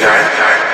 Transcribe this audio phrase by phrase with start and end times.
[0.00, 0.71] time.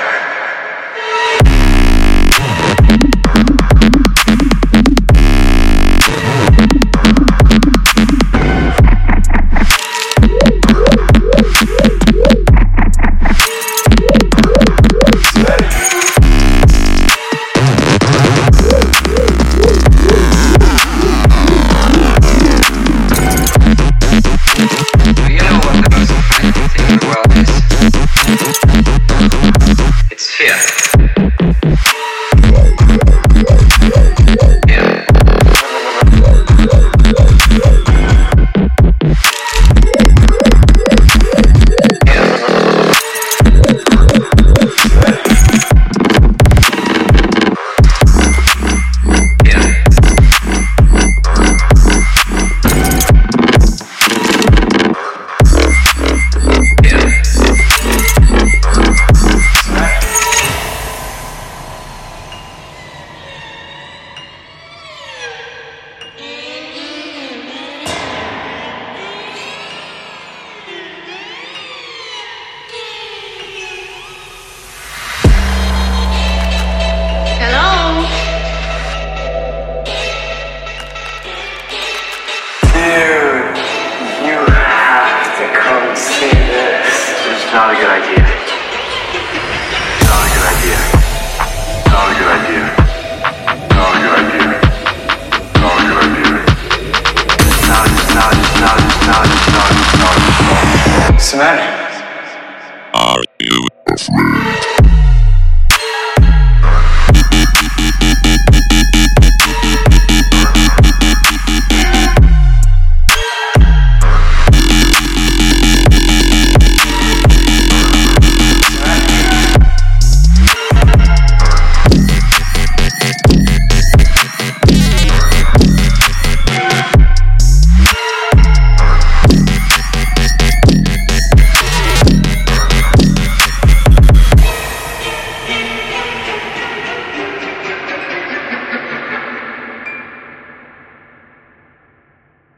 [101.29, 102.89] What's the matter?
[102.95, 104.48] Are you afraid?